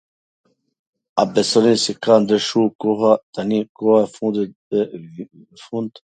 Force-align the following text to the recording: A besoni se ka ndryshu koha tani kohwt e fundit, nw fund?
A 1.21 1.23
besoni 1.33 1.73
se 1.83 1.91
ka 2.03 2.13
ndryshu 2.21 2.61
koha 2.81 3.11
tani 3.33 3.57
kohwt 3.75 3.95
e 4.03 4.05
fundit, 4.15 4.53
nw 5.51 5.59
fund? 5.65 5.91